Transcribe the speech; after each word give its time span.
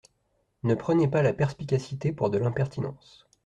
Ne 0.63 0.73
prenez 0.73 1.07
pas 1.07 1.21
la 1.21 1.31
perspicacité 1.31 2.11
pour 2.11 2.31
de 2.31 2.39
l’impertinence. 2.39 3.27